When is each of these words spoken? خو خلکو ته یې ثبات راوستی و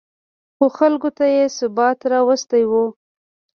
خو 0.55 0.65
خلکو 0.77 1.09
ته 1.17 1.25
یې 1.35 1.43
ثبات 1.57 1.99
راوستی 2.11 2.63
و 2.69 2.71